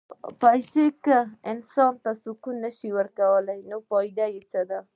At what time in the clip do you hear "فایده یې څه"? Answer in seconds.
3.89-4.61